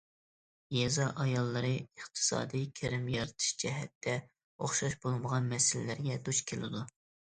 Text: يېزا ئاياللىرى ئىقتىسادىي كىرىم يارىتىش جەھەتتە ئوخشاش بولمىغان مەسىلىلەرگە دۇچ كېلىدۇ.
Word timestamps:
يېزا 0.75 1.03
ئاياللىرى 1.23 1.73
ئىقتىسادىي 1.81 2.65
كىرىم 2.81 3.05
يارىتىش 3.17 3.49
جەھەتتە 3.65 4.15
ئوخشاش 4.57 4.97
بولمىغان 5.05 5.51
مەسىلىلەرگە 5.53 6.19
دۇچ 6.31 6.41
كېلىدۇ. 6.53 6.83